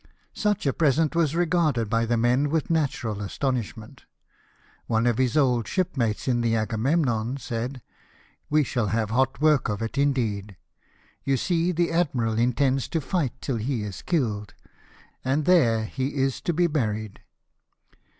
Such 0.33 0.65
a 0.65 0.73
present 0.73 1.15
was 1.15 1.35
regarded 1.35 1.87
by 1.87 2.07
the 2.07 2.17
men 2.17 2.49
with 2.49 2.71
natural 2.71 3.21
astonishment; 3.21 4.05
one 4.87 5.05
of 5.05 5.19
his 5.19 5.37
old 5.37 5.67
shipmates 5.67 6.27
in 6.27 6.41
the 6.41 6.55
Agaviemnon 6.55 7.37
said 7.37 7.83
—"We 8.49 8.63
shall 8.63 8.87
have 8.87 9.11
hot 9.11 9.39
work 9.41 9.69
of 9.69 9.79
it 9.83 9.99
indeed! 9.99 10.57
You 11.23 11.37
see 11.37 11.71
the 11.71 11.91
admiral 11.91 12.39
intends 12.39 12.87
to 12.87 12.99
fight 12.99 13.39
till 13.41 13.57
he 13.57 13.83
is 13.83 14.01
killed, 14.01 14.55
and 15.23 15.45
there 15.45 15.85
he 15.85 16.15
is 16.15 16.41
to 16.45 16.51
be 16.51 16.65
buried." 16.65 17.19